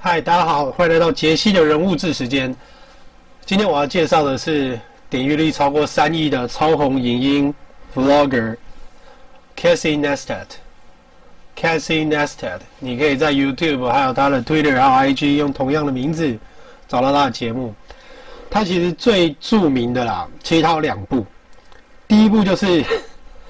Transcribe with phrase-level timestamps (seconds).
[0.00, 2.54] 嗨，大家好，欢迎来到杰西的人物志时间。
[3.44, 4.78] 今天我要介绍的是
[5.10, 7.54] 点阅率超过三亿的超红影音
[7.96, 8.56] Vlogger
[9.56, 10.46] Cassie Nestat。
[11.56, 16.38] Cassie Nestat，你可以在 YouTube 还有他的 Twitter 还有 IG 用同样的名字
[16.86, 17.74] 找到他的节目。
[18.48, 21.26] 他其实最著名的啦，其实他有两部。
[22.06, 22.84] 第一部就是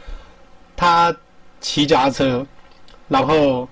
[0.74, 1.14] 他
[1.60, 2.46] 骑脚踏车，
[3.06, 3.68] 然后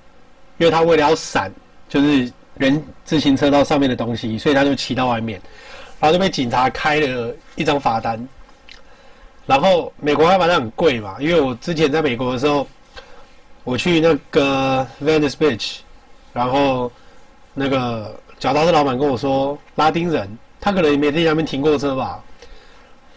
[0.58, 1.50] 因为他为了要闪，
[1.88, 2.30] 就是。
[2.56, 5.40] 人自行车道上面的东西，所以他就骑到外面，
[6.00, 8.28] 然后就被警察开了一张罚单。
[9.46, 12.66] 然后美国开罚单很贵嘛，因为我之前在美国的时候，
[13.62, 15.76] 我去那个 Venice Beach，
[16.32, 16.90] 然后
[17.54, 20.28] 那个脚踏车老板跟我说，拉丁人
[20.60, 22.20] 他可能也没在那边停过车吧，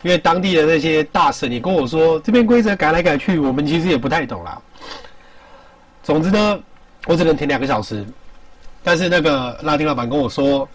[0.03, 4.61] 因为当地的那些大婶也跟我说，这边规则改来改去，我们其实也不太懂啦。
[6.03, 6.59] 总之呢，
[7.07, 8.05] 我只能停两个小时。
[8.83, 10.67] 但是那个拉丁老板跟我说，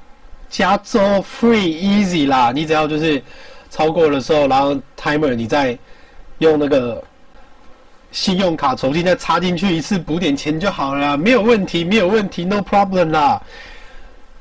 [0.50, 3.20] 加州 free easy 啦，你只要就是
[3.70, 5.77] 超过的时候，然后 timer 你再
[6.38, 7.02] 用那个
[8.12, 13.41] 信用卡重新再插进去一次补点钱就好了，没有问题，没有问题，no problem 啦。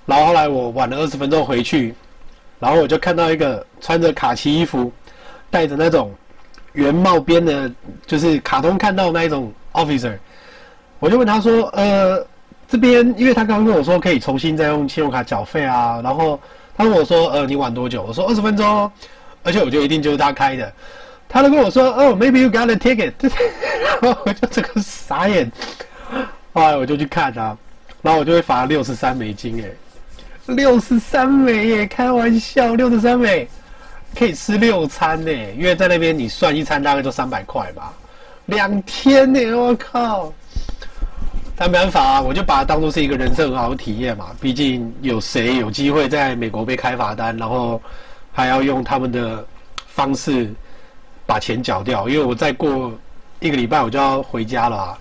[0.06, 1.96] 然后后来我晚了二十分钟回去，
[2.60, 4.92] 然后我就看到一个穿着卡其衣服，
[5.50, 6.14] 戴着那种
[6.74, 7.72] 圆帽边的，
[8.06, 10.18] 就是卡通看到那一种 officer，
[11.00, 12.24] 我就问他说，呃。
[12.74, 16.40] 这边，因为他刚刚跟我说可以重新再用信用卡缴费啊，然后
[16.76, 18.92] 他问我说：“呃，你晚多久？”我说：“二十分钟。”
[19.44, 20.74] 而且我就一定就是他开的。
[21.30, 23.14] 他都跟我说：“哦，maybe you got a ticket。”
[24.02, 25.52] 然后我就这个傻眼。
[26.52, 27.56] 后来我就去看他，
[28.02, 29.70] 然后我就会罚六十三美金，哎，
[30.48, 33.48] 六十三美耶，开玩笑，六十三美
[34.18, 37.94] 可以吃六餐呢，因为在那边你算一餐大概就三百块吧，
[38.48, 40.34] 两天呢，我靠！
[41.64, 44.36] 但没办法啊，我就把它当做是一个人生很好的体验嘛。
[44.42, 47.82] 毕竟有谁有机会在美国被开罚单，然后
[48.34, 49.46] 还要用他们的
[49.88, 50.54] 方式
[51.26, 52.10] 把钱缴掉？
[52.10, 52.92] 因为我再过
[53.40, 55.00] 一个礼拜我就要回家了啊。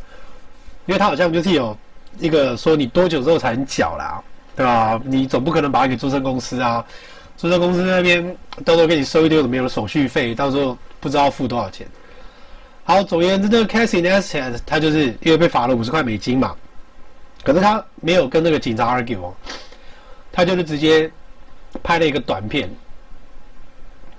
[0.86, 1.76] 因为他好像就是有
[2.20, 4.22] 一个说你多久之后才能缴啦，
[4.54, 5.00] 对吧？
[5.04, 6.84] 你总不可能把它给注册公司啊，
[7.36, 8.24] 注册公司那边
[8.64, 11.84] 到时候给你收一堆有的没有的手续费，到时候不知道付多少钱。
[12.84, 16.54] 好，总而言之，那个 Casey Neistat 他就是因为被罚了五十块美金嘛，
[17.44, 19.34] 可是他没有跟那个警察 argue 哦，
[20.32, 21.10] 他就是直接
[21.82, 22.68] 拍了一个短片，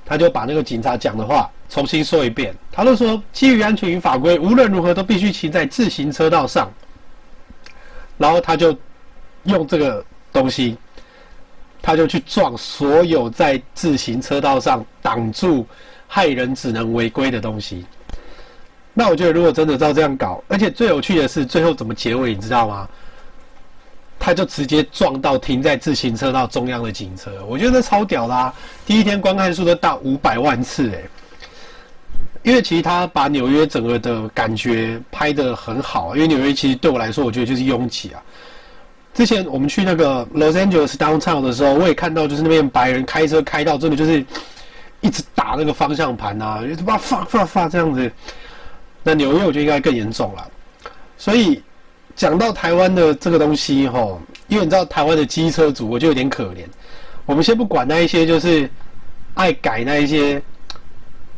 [0.05, 2.55] 他就把那个警察讲的话重新说一遍。
[2.71, 6.71] 他就说，基于安全与法规，无论如何都必须骑在自行车道上。
[8.17, 8.75] 然后他就
[9.43, 10.77] 用这个东西，
[11.81, 15.67] 他就去撞所有在自行车道上挡住
[16.07, 17.85] 害人只能违规的东西。
[18.93, 22.87] 那我觉得，如果真的照这样搞，而且最有趣的是，最后怎么结尾，你知道吗？
[24.19, 28.53] 他就直接撞到停在自行车道中央的警车，我觉得超屌啦、
[28.85, 31.03] 第一天观看数都到五百万次诶，
[32.41, 38.21] 因为其实他把纽约整个的感觉拍得很好，因为纽约其实对我来说，我觉得就是拥挤啊。
[39.13, 44.25] 之前我们去那个 Los Angeles Downtown 的时候，我也看到，就是那边白人开车开到真的就是
[45.01, 48.09] 一直打那个方向盘啊，就把发发发这样子。
[49.03, 50.47] 那纽约我觉得应该更严重了，
[51.17, 51.61] 所以
[52.15, 56.65] 讲到台湾的这个东西吼，因为你知道台湾的机车族，我就有点可怜。
[57.25, 58.69] 我们先不管那一些，就是
[59.33, 60.41] 爱改那一些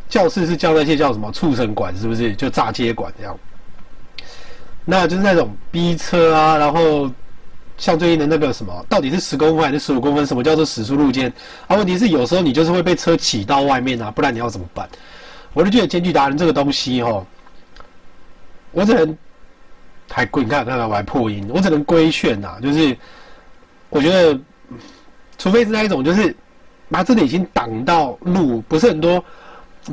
[0.08, 2.36] 教室是叫那些叫什么畜生馆，是不是？
[2.36, 3.36] 就炸街馆这样。
[4.84, 7.10] 那就是那种逼车啊，然后
[7.78, 10.26] 像最近的那个什么，到底是十公分还是十五公分？
[10.26, 11.34] 什么叫做时速路肩？
[11.68, 14.88] 啊，问题是有时候你就是会被车挤到外面啊，不然你要怎么办？
[15.54, 17.26] 我就觉得间距达人这个东西吼。
[18.76, 19.18] 我只能
[20.12, 21.50] 还滚，你看，看看我还破音。
[21.50, 22.96] 我只能规劝呐，就是
[23.90, 24.38] 我觉得，
[25.38, 26.36] 除非是那一种，就是
[26.90, 29.24] 把这里已经挡到路，不是很多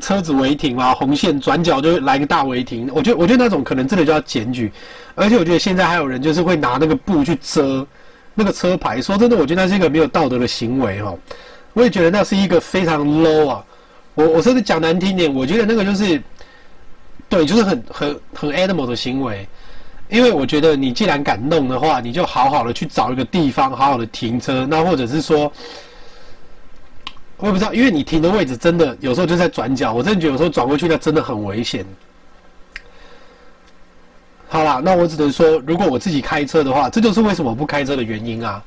[0.00, 2.90] 车子违停啊，红线转角就来个大违停。
[2.92, 4.72] 我觉得，我觉得那种可能真的就要检举。
[5.14, 7.86] 而且我觉得现在还有人就是会拿那个布去遮
[8.34, 9.00] 那个车牌。
[9.00, 11.14] 说真的，我觉得那是一个没有道德的行为哈。
[11.72, 13.64] 我也觉得那是一个非常 low 啊。
[14.14, 16.20] 我我甚至讲难听点，我觉得那个就是。
[17.32, 19.48] 对，就是很很很 animal 的行为，
[20.10, 24.66] 因为我觉得你既然敢弄的话，你就好好的去找一个地方，好好的停车。
[24.68, 25.50] 那或者是说，
[27.38, 31.86] 我也不知道，因为你停的位置真的有时候就在转角，我真的觉得有时候转过去那真的很危险。
[34.46, 38.62] 好啦，那我只能说，如果我自己开车的话，这就是为什么我不开车的原因啊。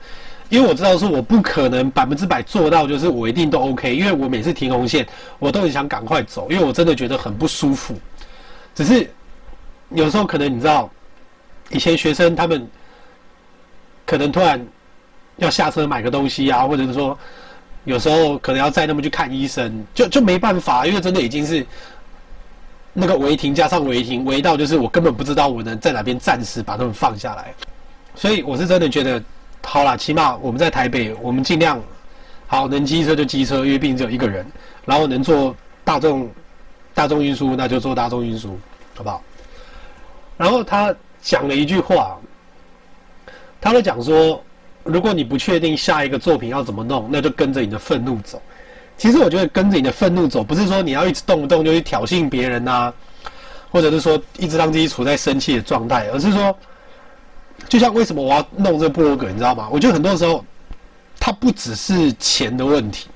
[0.50, 3.95] 因为我知道说我不可能百分之百做到，就是我一定都 OK。
[3.95, 5.06] 因为我每次停红线，
[5.38, 7.94] 我都很想赶快走，因为我真的觉得很不舒服。
[8.75, 9.10] 只是
[9.89, 10.89] 有时候可能你知道，
[11.72, 12.68] 以前学生他们
[14.06, 14.63] 可能突然
[15.38, 17.18] 要下车买个东西啊，或者是说
[17.86, 21.66] 有时候可能要载他们去看医生，就就没办法，因为真的已经是
[22.94, 27.54] 那个违停加上违停，违到就是我根本不知道我能在哪边暂时把他们放下来。
[28.13, 29.21] 所以我是真的觉得，
[29.63, 31.81] 好啦，起码我们在台北，我们尽量
[32.48, 34.45] 好能机车就机车，因为毕竟只有一个人，
[34.86, 36.30] 然后能坐大众
[36.95, 38.57] 大众运输，那就做大众运输，
[38.95, 39.21] 好不好？
[40.36, 42.18] 然后他讲了一句话，
[43.62, 44.42] 他会讲说，
[44.83, 48.42] 如果你不确定下一个作品要怎么弄，那就跟着你的愤怒走。
[48.97, 52.92] 其实我觉得跟着你的愤怒走，不是说你要一直动不动就去挑衅别人呐、
[53.69, 56.57] 或者是说一直让自己处在生气的状态，而是说。
[57.69, 59.69] 就像为什么我要弄这个部落格，你知道吗？
[59.71, 60.44] 我觉得很多时候，
[61.18, 63.07] 它不只是钱的问题。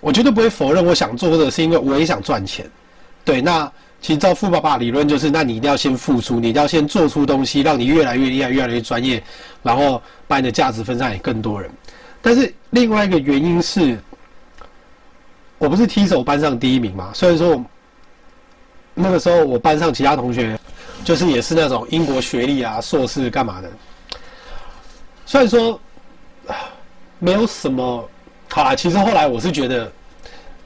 [0.00, 2.68] 我绝对不会否认我想做的是因为我也想赚钱。
[3.26, 3.70] 对，那
[4.00, 9.22] 其实照富爸爸理论就是，那你一定要先付出，你一定要先做出东西，让你越来越厉害，越来越专业，
[9.62, 11.70] 然后把你的价值分散给更多人。
[12.22, 13.98] 但是另外一个原因是，
[15.58, 17.10] 我不是踢手班上第一名嘛？
[17.12, 17.62] 虽然说
[18.94, 20.58] 那个时候我班上其他同学。
[21.04, 23.70] 就是也是那种英国学历啊，硕士干嘛的。
[25.24, 25.78] 虽然说
[27.20, 28.08] 没有什么
[28.48, 29.92] 好啦，其实后来我是觉得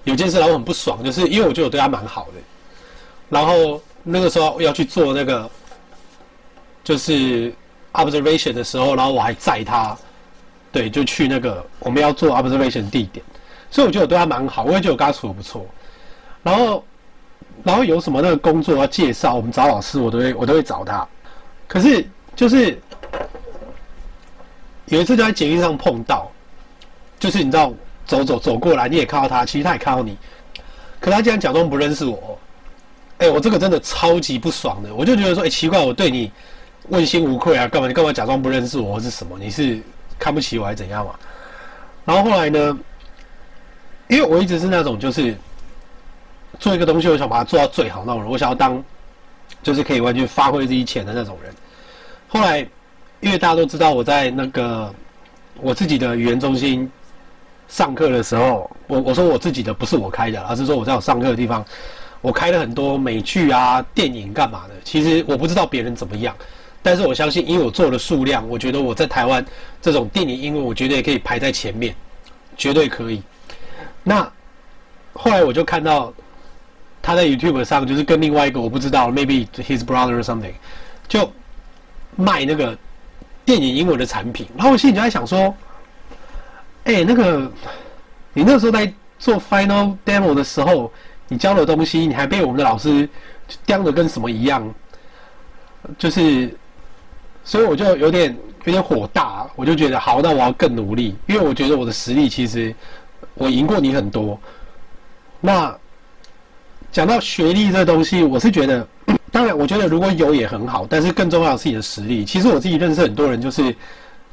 [0.05, 2.41] 有件事让我很不爽，就是因为我觉得我对他蛮好的，
[3.29, 5.51] 然后那个时候要去做那个
[6.83, 7.53] 就是
[7.93, 9.97] observation 的时候，然后我还载他，
[10.73, 13.25] 对，就去那个我们要做 observation 地点，
[13.71, 15.67] 所以我觉得我对他蛮好，我也觉得我跟他处的不错，
[16.43, 16.85] 然后。
[17.63, 21.07] 然后有什么那个工作要介绍，我们找老师，我都会我都会找他。
[21.69, 22.03] 可是
[22.35, 22.81] 就是
[24.87, 26.31] 有一次就在捷运上碰到，
[27.19, 27.71] 就是你知道
[28.11, 30.17] 走走走过来，你也看到他，其实他也看到你，
[30.99, 32.37] 可他竟然假装不认识我。
[33.19, 36.33] 哎，我这个真的超级不爽的，我就觉得说，哎，奇怪，我对你
[36.89, 39.39] 问心无愧啊，干嘛你干嘛假装不认识我，是什么？
[39.39, 39.81] 你是
[40.19, 41.15] 看不起我还是怎样嘛？
[42.05, 42.79] 然后后来呢，
[44.09, 45.37] 因为我一直是那种就是。
[46.59, 48.83] 做一个东西，我想把它做到最好那种人，我想要当，
[49.63, 51.55] 就是可以完全发挥自己潜的那种人。
[52.29, 52.59] 后来，
[53.21, 54.93] 因为大家都知道我在那个
[55.63, 56.91] 我自己的语言中心
[57.71, 61.65] 上课的时候，我我说我自己的不是我开的，而是说我在我上课的地方，
[62.21, 64.75] 我开了很多美剧啊、电影干嘛的。
[64.85, 66.37] 其实我不知道别人怎么样，
[66.83, 69.43] 但是我相信，因为我做的数量，我觉得我在台湾
[69.81, 71.95] 这种电影英文，我绝对可以排在前面，
[72.57, 73.23] 绝对可以。
[74.03, 74.31] 那
[75.15, 76.13] 后来我就看到。
[77.03, 80.53] 他在 YouTube 上就是跟另外一个我不知道，maybe his brother or something，
[81.09, 81.33] 就
[82.15, 82.77] 卖那个
[83.43, 84.47] 电影英文的产品。
[84.55, 85.53] 然后我心里就在想说，
[86.97, 87.51] 哎、那个
[88.33, 90.91] 你那时候在做 final demo 的时候，
[91.29, 93.09] 你教的东西，你还被我们的老师
[93.65, 94.75] 刁的跟什么一样，
[95.99, 96.55] 就是，
[97.45, 102.75] 所以我就有点有点火大，我就觉得好，那我要更努力，因为我觉得我的实力其实
[103.35, 104.39] 我赢过你很多，
[105.41, 105.77] 那。
[106.93, 108.85] 讲到学历这东西，我是觉得，
[109.31, 112.25] 当然，我觉得如果有也很好，但是更重要的是你的实力。
[112.25, 113.73] 其实我自己认识很多人，就是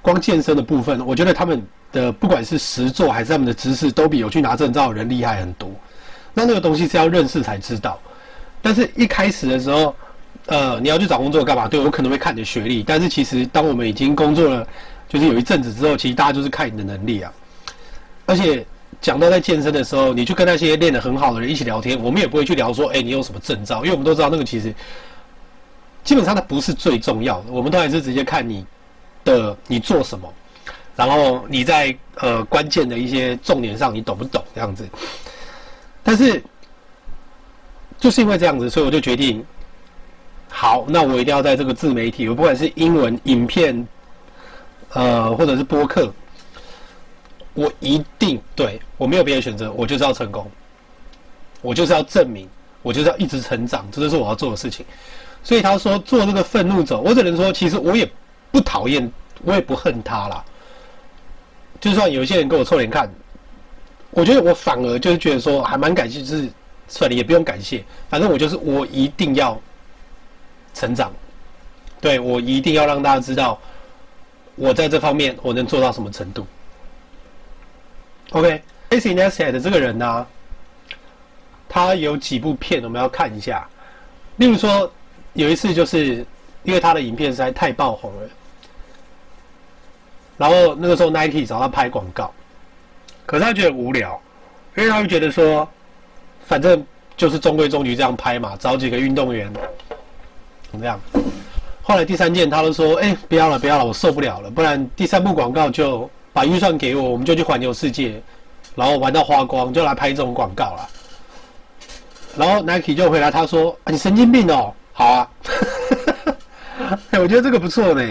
[0.07, 1.61] 光健身的部分，我觉得他们
[1.91, 5.69] 的不管是实作还是他们的知识，都比有去拿证照的人厉害很多。
[6.33, 7.99] 那那个东西是要认识才知道。
[8.61, 9.93] 但是一开始的时候，
[10.45, 11.67] 呃，你要去找工作干嘛？
[11.67, 14.65] 对，我可能会看你的学历，但是其实当我们已经工作了，
[15.09, 17.31] 就是有一阵子之后，其实大家就是看你的能力啊，
[18.25, 18.65] 而且。
[18.99, 23.83] 讲到在健身的时候，你去跟那些练得很好的人一起聊天，我们也不会去聊说，哎，你有什么证照？
[23.83, 24.73] 因为我们都知道那个其实
[26.03, 28.65] 基本上它不是最重要的，我们都还是直接看你
[29.27, 30.33] 的你做什么，
[30.95, 34.87] 然后你在呃关键的一些重点上你懂不懂这样子。
[36.01, 36.41] 但是
[37.99, 39.45] 就是因为这样子，所以我就决定，
[40.49, 43.87] 好，那我一定要在这个自媒体，我不管是英文影片，
[44.93, 46.11] 呃，或者是播客。
[47.53, 50.49] 我一定对，我没有别的选择，我就是要成功，
[51.61, 52.47] 我就是要证明，
[52.83, 54.85] 我就是要一直成长，这就是我要做的事情。
[55.43, 58.07] 所以他说做这个愤怒者，我只能说，其实我也
[58.51, 59.11] 不讨厌，
[59.43, 60.43] 我也不恨他啦。
[61.79, 63.09] 就算有些人跟我臭脸看，
[64.11, 66.49] 我觉得我反而就是觉得说还蛮感谢，就是
[66.87, 69.59] 算了，也不用感谢，反正我就是我一定要
[70.73, 71.11] 成长，
[72.01, 73.59] 对，我一定要让大家知道，
[74.55, 76.47] 我在这方面我能做到什么程度。
[78.31, 80.27] OK，Casey Neistat 这个人呢、
[81.69, 83.67] 他有几部片我们要看一下。
[84.37, 84.91] 例如说，
[85.33, 86.25] 有一次就是
[86.67, 88.29] 因为他的影片实在太爆红了，
[90.37, 92.31] 然后那个时候 Nike 找他拍广告，
[93.25, 94.21] 可是他觉得无聊，
[94.75, 95.67] 因为他会觉得说，
[96.45, 99.51] 反正就是中规中矩这样拍嘛，找几个运动员，
[100.71, 100.99] 怎么样？
[101.81, 106.07] 后来第三件他都说，哎，不要了，不要了，我受不了了，不然第三部广告就。
[106.33, 108.21] 把预算给我，我们就去环游世界，
[108.75, 110.89] 然后玩到花光，就来拍这种广告了。
[112.37, 115.27] 然后 Nike 就回答他说：“，你神经病哦，好啊。”，
[117.21, 118.01] 我觉得这个不错呢。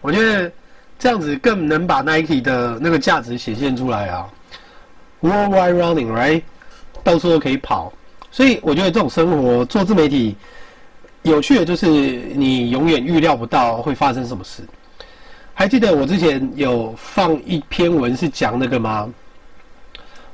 [0.00, 0.50] 我觉得
[0.98, 4.26] 这样子更能把 Nike 的那个价值显现出来啊。
[5.22, 6.42] Worldwide running, right？
[7.02, 7.92] 到处都可以跑，
[8.30, 10.36] 所以我觉得这种生活做自媒体
[11.22, 14.62] 有趣的就是你永远预料不到会发生什么事。
[15.54, 19.08] 还记得我之前有放一篇文是讲那个吗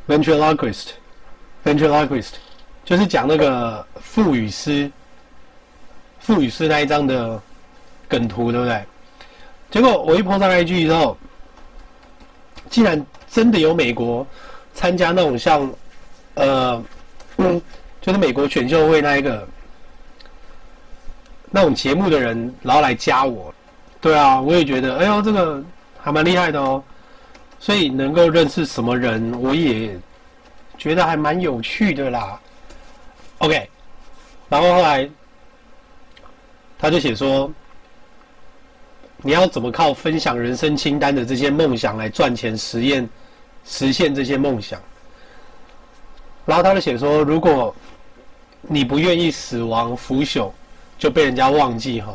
[0.09, 2.33] ？Ventriloquist，Ventriloquist。
[2.85, 4.91] 就是讲那个腹语师，
[6.19, 7.41] 腹语师那一张的
[8.13, 8.85] 梗图，对不对？
[9.71, 11.17] 结果我一 po 上 IG 之后，
[12.69, 14.27] 竟然真的有美国
[14.75, 15.73] 参加那种像，
[16.35, 16.85] 呃，
[17.39, 17.61] 嗯，
[18.03, 19.49] 就是美国选秀会那一个
[21.51, 23.53] 那种节目的人，然后来加我。
[23.99, 25.65] 对啊，我也觉得，哎呦，这个
[25.99, 26.83] 还蛮厉害的哦。
[27.59, 29.97] 所以能够认识什么人，我也
[30.77, 32.39] 觉得还蛮有趣的啦。
[33.39, 33.71] OK，
[34.51, 35.09] 然后后来
[36.79, 37.51] 他就写说，
[39.23, 43.09] 你要怎么靠分享人生清单的这些梦想来赚钱实验
[43.65, 44.81] 实现这些梦想？
[46.45, 47.75] 然后他就写说，如果
[48.61, 50.51] 你不愿意死亡腐朽
[50.99, 52.13] 就被人家忘记哈，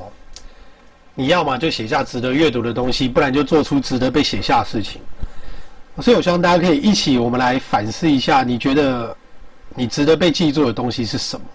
[1.16, 5.02] 你要么就写下值得阅读的东西，不然就做出值得被写下的事情。
[6.02, 9.16] 所以我希望大家可以一起，我们来反思一下，你觉得？
[9.76, 11.46] 你值得被记住的东西是什么？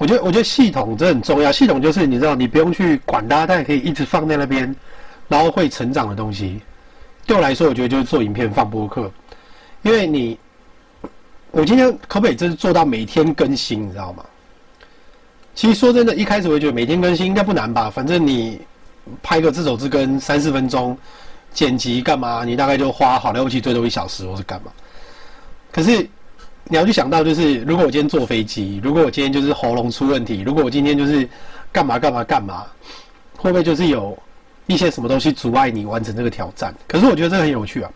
[0.00, 1.52] 我觉得，我觉得系统这很重要。
[1.52, 4.74] 系统就是你知道，你不用去管它，但也可以一直放在那边，
[5.28, 6.58] 然后会成长的东西。
[7.26, 9.12] 对我来说，我觉得就是做影片、放播客，
[9.82, 10.38] 因为你，
[11.50, 13.86] 我今天可不可以真是做到每天更新？
[13.86, 14.24] 你知道吗？
[15.54, 17.90] 其实说真的，一开始我觉得每天更新应该不难吧？
[17.90, 18.58] 反正你
[19.22, 20.96] 拍个自走字根三四分钟，
[21.52, 22.42] 剪辑干嘛？
[22.42, 24.72] 你大概就花好了不起最多一小时，或是干嘛？
[25.70, 26.08] 可是。
[26.68, 31.28] 你要去想到，就是如果我今天坐飞机，如果我今天就是喉咙出问题，如果我今天就是
[31.72, 32.64] 干嘛干嘛干嘛，
[33.36, 34.16] 会不会就是有
[34.66, 36.72] 一些什么东西阻碍你完成这个挑战？
[36.86, 37.90] 可是我觉得这个很有趣啊。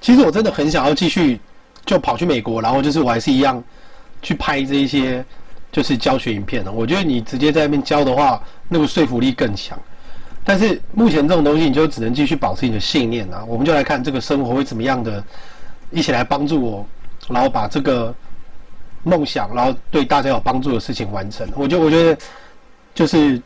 [0.00, 1.38] 其实我真的很想要继续
[1.84, 3.62] 就跑去美国，然后就是我还是一样
[4.22, 5.24] 去拍这一些
[5.70, 6.72] 就是教学影片的。
[6.72, 9.78] 我觉得你直接在那边教的话，那个说服力更强。
[10.44, 13.44] 但是目前这种东西，你就只能继续保持你的信念啊。
[13.46, 15.22] 我们就来看这个生活会怎么样的，
[15.90, 16.86] 一起来帮助我。
[17.28, 18.14] 然后把这个
[19.02, 21.48] 梦想，然后对大家有帮助的事情完成。
[21.56, 22.20] 我就我觉得，
[22.94, 23.40] 就是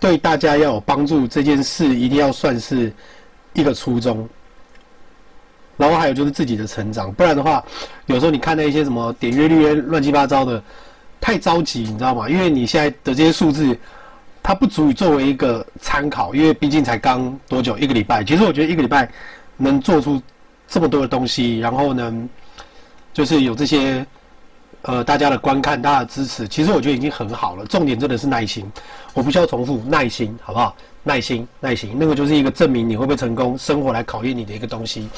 [0.00, 2.92] 对大家要有帮助这件事，一定要算是
[3.52, 4.28] 一个初衷。
[5.76, 7.64] 然后还有就是自己的成长，不然的话，
[8.06, 10.62] 有时候你看那些什么点阅率乱七八糟的，
[11.20, 12.28] 太着急，你知道吗？
[12.28, 13.76] 因为你现在的这些数字，
[14.40, 18.22] 它不足以作为一个参考，因为毕竟才刚多久一个礼拜。
[18.22, 19.10] 其实我觉得一个礼拜
[19.56, 20.22] 能做出
[20.68, 22.28] 这么多的东西，然后呢，
[23.14, 24.04] 就是有这些，
[24.82, 27.64] 呃，大家的观看，大家的支持，其实我觉得已经很好了。
[27.64, 28.70] 重点真的是耐心，
[29.14, 30.74] 我不需要重复，耐心，好不好？
[31.04, 35.08] 耐心，耐心，那个就是一个证明你会不会成功，生活来考验你的一个东西。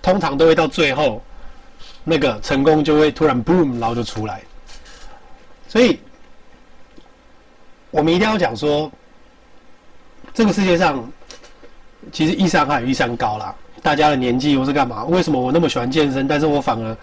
[0.00, 1.20] 通常都会到最后，
[2.04, 4.40] 那个成功就会突然 boom，然后就出来。
[5.66, 5.98] 所以，
[7.90, 8.90] 我们一定要讲说，
[10.32, 11.04] 这个世界上
[12.12, 13.54] 其实一山还有一山高啦。
[13.82, 15.04] 大家的年纪又是干嘛？
[15.04, 16.96] 为什么我那么喜欢健身，但是我反而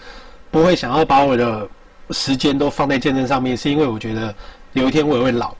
[0.49, 1.67] 不会想要把我的
[2.11, 4.33] 时间都放在健身上面，是因为我觉得
[4.73, 5.53] 有一天我也会老。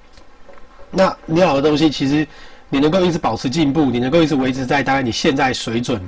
[0.90, 2.26] 那你老的东西，其实
[2.70, 6.02] 你能够一直保持进步，你能够一直维持在大概你现在水准。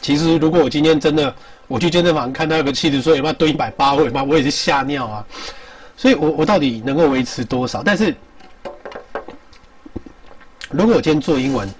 [0.00, 1.34] 其实如果我今天真的
[1.68, 5.24] 我去健身房看到一个七十岁，他妈蹲一百八，我妈我也是吓尿啊。
[5.96, 7.82] 所以我我到底能够维持多少？
[7.82, 8.14] 但是
[10.70, 11.72] 如果我今天做英文，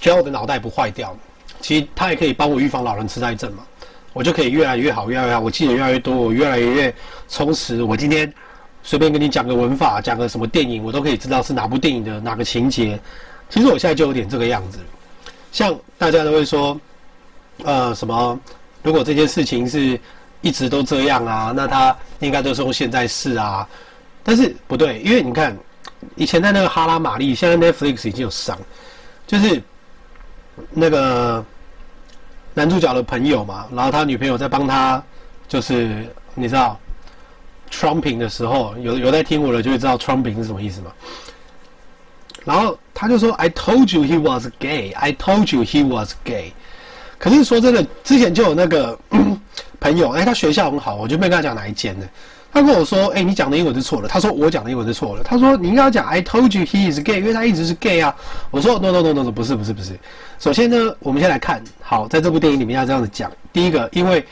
[0.00, 1.16] 只要我的脑袋不坏掉。
[1.60, 3.62] 其实它也可以帮我预防老人痴呆症嘛，
[4.12, 6.94] 我就可以越来越好，越来越好，我记得越来越多，我越来越
[7.28, 7.82] 充实。
[7.82, 8.32] 我今天
[8.82, 12.98] 随便跟你讲个文法，讲个什么电影，我都可以知道是哪部电影的哪个情节。
[13.48, 14.78] 其实我现在就有点这个样子，
[15.50, 16.80] 像大家都会说，
[17.64, 18.38] 呃，什么？
[18.82, 19.98] 如果这件事情是
[20.40, 23.68] 一直都这样啊，那他应该都是用现在式啊。
[24.22, 25.56] 但是不对，因为你看，
[26.16, 28.58] 以前在那个哈拉玛丽，现在 Netflix 已经有上，
[29.26, 29.62] 就是。
[30.70, 31.42] 那个
[32.54, 35.02] 男主角的朋友嘛，然后他女朋友在帮他，
[35.48, 36.78] 就是你知道
[37.70, 40.92] ，trumping 的时候，有有在听我的就会知道 trumping 是什么意思嘛。
[42.44, 44.90] 然后他就说：“I told you he was gay.
[44.92, 46.52] I told you he was gay。”
[47.16, 48.98] 可是说真的，之前就有那个
[49.78, 52.06] 朋友，哎，他学校很好，我就没跟他讲哪一间呢。
[52.52, 58.14] 他跟我说：“哎、你讲的英文是错的。”他说：“我讲的英文是错的。”他说：“你应该讲 ‘I told you he is gay’，因为他一直是 gay 啊。”
[58.52, 59.98] 我说：“No no no no no，不是不是不是。
[60.38, 63.32] 首先呢，我们先来看，好，在这部电影里面要这样子讲。
[63.54, 64.22] 第一个，因为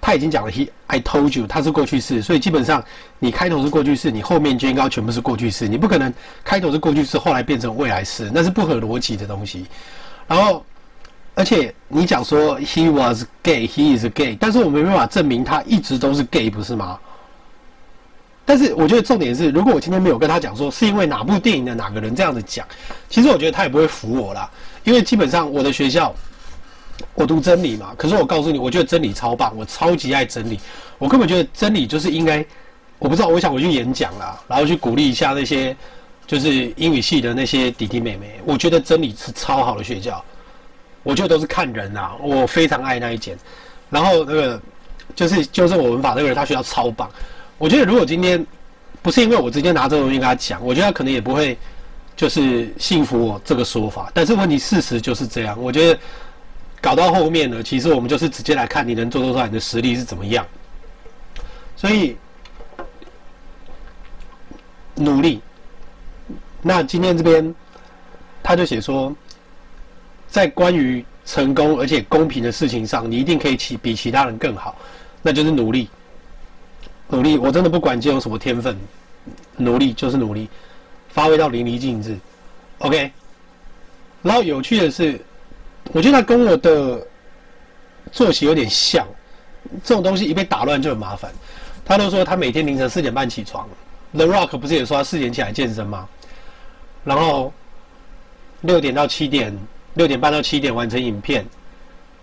[0.00, 2.82] 他已经讲了 he I told you，他是过去式，所以基本上
[3.20, 6.12] 你开头是过去式，你后面就应该全部是过去式，你不可能
[6.42, 9.66] 开头是过去式，后来变成未来式，那是不合逻辑的东西。
[10.26, 10.64] 然后，
[11.36, 16.98] 而且你讲说 he was gay，he is gay，但是我没办法证明他一直都是 gay，不是吗？
[18.44, 22.66] 但是我觉得重点是，如果我今天没有跟他讲说是因为哪部电影的哪个人这样子讲，
[23.08, 24.50] 其实我觉得他也不会服我啦。
[24.82, 26.12] 因为基本上我的学校，
[27.14, 27.94] 我读真理嘛。
[27.96, 30.58] 可是我告诉你，我觉得真理超棒，我超级爱真理。
[30.98, 32.44] 我根本觉得真理就是应该，
[32.98, 35.76] 我不知道，我想我去演讲啦，然后去鼓励一下那些
[36.26, 38.40] 就是英语系的那些弟弟妹妹。
[38.44, 40.24] 我觉得真理是超好的学校，
[41.04, 43.38] 我觉得都是看人啊，我非常爱那一间。
[43.90, 44.60] 然后那个
[45.14, 47.08] 就是就是我文法那个人，他学校超棒。
[47.60, 48.44] 我觉得如果今天
[49.02, 51.58] 不是因为我直接拿这个东西跟他讲，我觉得他可能也不会
[52.16, 54.10] 就是信服我这个说法。
[54.14, 55.60] 但是问题事实就是这样。
[55.60, 56.00] 我觉得
[56.80, 60.46] 搞到后面呢，其实我们就是直接来看你能做多少，你的实力是怎么样。
[61.76, 62.16] 所以
[64.94, 65.42] 努力。
[66.62, 67.54] 那今天这边
[68.42, 69.14] 他就写说，
[70.28, 74.78] 在关于成功而且公平的事情上，你一定可以其比其他人更好，
[75.20, 75.90] 那就是努力。
[77.10, 78.76] 努力，我真的不管今天有什么天分，
[79.56, 80.48] 努力就是努力，
[81.08, 82.16] 发挥到淋漓尽致。
[82.78, 83.10] OK，
[84.22, 85.20] 然后有趣的是，
[85.92, 87.06] 我觉得他跟我的
[88.12, 89.06] 作息有点像，
[89.82, 91.32] 这种东西一被打乱就很麻烦。
[91.84, 93.68] 他都说他每天凌晨四点半起床
[94.12, 96.08] ，The Rock 不是也说他四点起来健身吗？
[97.02, 97.52] 然后
[98.60, 99.56] 六点到七点，
[99.94, 101.44] 六点半到七点完成影片，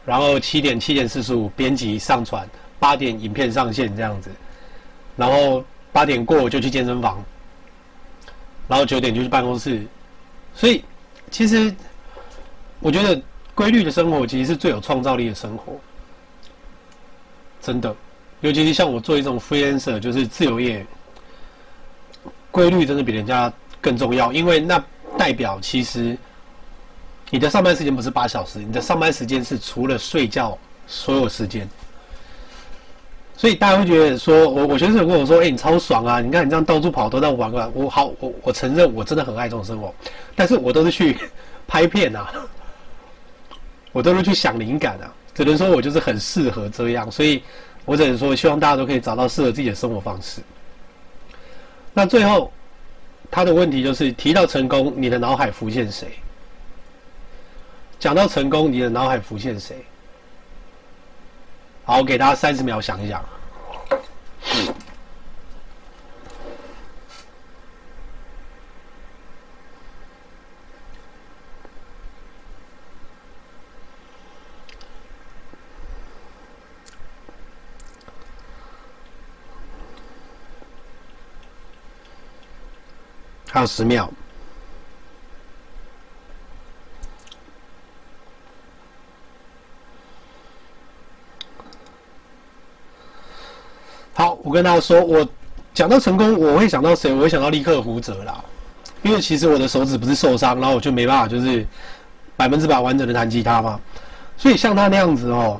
[0.06, 2.48] 然后七点七点四十五编辑上传，
[2.80, 4.32] 八点影片上线这样子。
[5.18, 7.22] 然后八点过我就去健身房，
[8.68, 9.84] 然后九点就去办公室，
[10.54, 10.84] 所以
[11.32, 11.74] 其实
[12.80, 13.20] 我觉得
[13.56, 15.74] 规律的生活其实是最有创造力的生活，
[17.60, 17.94] 真的，
[18.42, 20.86] 尤其是像我做一种 freelancer，就是自由业，
[22.52, 23.52] 规律真的比人家
[23.82, 24.82] 更重要，因为那
[25.18, 26.16] 代表其实
[27.32, 31.68] 你的上班时间不是八小时，你的上班时间是除了睡觉所有时间。
[33.38, 36.20] 所以大家会觉得说，我我学生跟我说，哎、你超爽啊！
[36.20, 37.70] 你看你这样到处跑，都在玩啊。
[37.76, 39.94] 我好，我我承认我真的很爱这种生活，
[40.36, 41.16] 但是我都是去
[41.68, 42.34] 拍片啊，
[43.92, 45.14] 我都是去想灵感啊。
[45.36, 47.44] 只能说我就是很适合这样，所以
[47.86, 50.42] 我只能说，希望大家都可以找到适合自己的生活方式。
[51.94, 52.52] 那最后
[53.30, 56.08] 他的问题就是提到成功，你的脑海浮现谁？
[58.00, 59.76] 讲到成功，你的脑海浮现谁？
[61.88, 63.24] 好，我给大家三十秒想一想。
[83.50, 84.12] 还有十秒。
[94.14, 95.28] 好，我跟大家说，我
[95.74, 97.14] 讲到成功，我会想到谁？
[97.14, 98.42] 我会想到立克胡泽啦，
[99.02, 101.68] 因为其实我的手指不是受伤，然后我就没办法，就是
[102.38, 103.78] 百分之百完整的弹吉他嘛。
[104.38, 105.60] 所以像他那样子哦，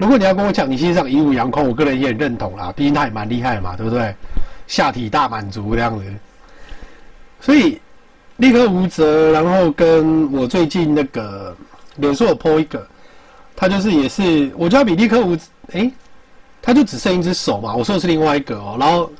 [0.00, 4.12] 如果你要跟我讲，你其实上一无阳光，我个人也很认同啦，毕竟他也蛮厉害嘛，对不对？
[4.66, 6.04] 下体大满足这样子。
[7.40, 7.80] 所以
[8.38, 11.56] 立克胡泽，然后跟我最近那个
[11.98, 12.84] 脸书有 po 一个，
[13.54, 15.34] 他就是也是，我觉得比立克胡
[15.68, 15.82] 诶。
[15.82, 15.92] 欸
[16.64, 19.10] 他就只剩一只手嘛，我说的是另外一个哦，然后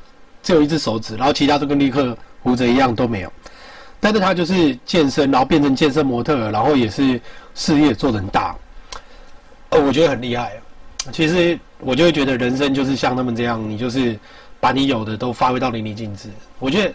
[0.41, 3.33] 只有一只手指，然后其他都跟立克胡泽一样都没有，
[3.99, 7.19] 但是他就是健身，然后变成健身模特，然后也是
[7.53, 8.55] 事业做得很大，
[9.71, 10.53] 呃，我觉得很厉害。
[11.11, 14.17] 其实我就会觉得人生就是像他们这样，你就是
[14.61, 16.29] 把你有的都发挥到淋漓尽致。
[16.59, 16.93] 我觉得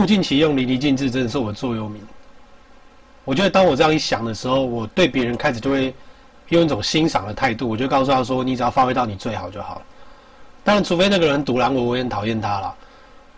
[0.00, 2.00] 物尽其用，淋漓尽致真的是我的座右铭。
[3.24, 5.92] 我觉得当我这样一想的时候，我对别人开始就会。
[6.48, 9.82] 用一种欣赏的态度，我就告诉他说：“你只要发挥到你最好就好了。
[10.62, 12.74] 当然，除非那个人赌烂我，我也很讨厌他了。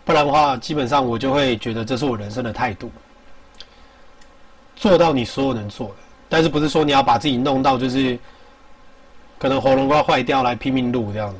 [0.03, 2.91] 不然的话，基本上我就会觉得这是我人生的态度。
[4.75, 5.95] 做到你所有能做的，
[6.29, 8.19] 但是不是说你要把自己弄到就是
[9.39, 11.39] 可能喉咙快坏掉来拼命录这样子，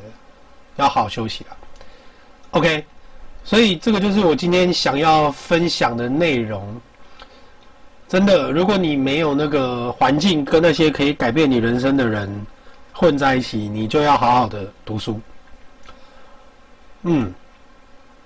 [0.77, 1.57] 要好好休息了。
[2.51, 2.85] OK，
[3.43, 6.65] 所以这个就是我今天想要分享的内容。”
[8.07, 12.29] 真的，如果你没有那个环境跟那些可以改变你人生的人
[12.93, 15.19] 混在一起，你就要好好的读书。
[17.03, 17.33] 嗯，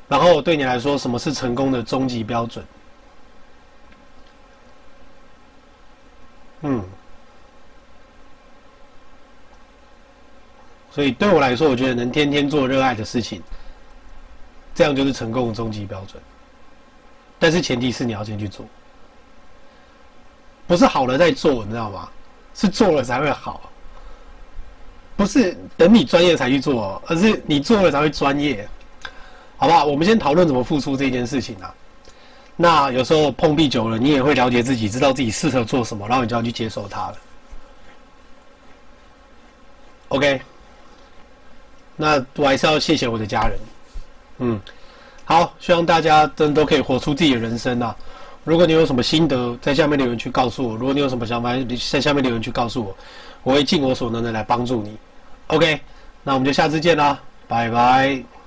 [0.07, 2.63] 然后对你来说，什么是成功的终极标准？
[6.61, 6.83] 嗯，
[10.91, 13.41] 所以对我来说，我觉得能天天做热爱的事情，
[14.75, 16.21] 这样就是成功的终极标准。
[17.39, 18.63] 但是前提是你要先去做，
[20.71, 22.07] 不是好了再做，你知道吗？
[22.55, 23.69] 是做了才会好，
[25.17, 28.65] 不是等你专业才去做，而是你做了才会专业，
[29.57, 29.83] 好不好？
[29.83, 31.75] 我们先讨论怎么付出这件事情啊。
[32.55, 37.17] 那有时候碰壁久了，你也会了解自己，知道自己适合做什么，然后你就要去接受它了。
[40.07, 40.41] OK，
[41.97, 43.59] 那我还是要谢谢我的家人。
[44.37, 44.61] 嗯，
[45.25, 47.93] 好，希望大家真的都可以活出自己的人生啊！
[48.43, 51.51] 如果你有什么心得，在下面留言区告诉我；如果你有什么想法，
[51.91, 52.95] 在下面留言区告诉我，
[53.43, 54.97] 我会尽我所能的来帮助你。
[55.47, 55.79] OK，
[56.23, 58.40] 那我们就下次见啦，拜拜。